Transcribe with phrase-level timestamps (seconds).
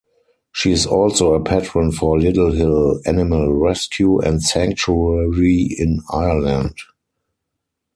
[0.51, 6.73] She is also a patron for Littlehill Animal Rescue and Sanctuary in Ireland.